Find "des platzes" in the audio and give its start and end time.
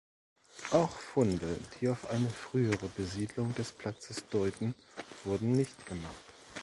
3.53-4.27